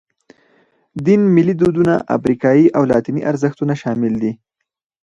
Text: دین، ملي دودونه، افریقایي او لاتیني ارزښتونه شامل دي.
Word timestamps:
دین، 1.05 1.21
ملي 1.35 1.53
دودونه، 1.61 1.93
افریقایي 2.15 2.65
او 2.75 2.83
لاتیني 2.91 3.21
ارزښتونه 3.31 3.73
شامل 3.81 4.13
دي. 4.21 4.31